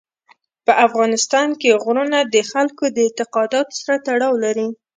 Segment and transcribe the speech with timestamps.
[0.65, 4.67] په افغانستان کې غرونه د خلکو د اعتقاداتو سره تړاو لري.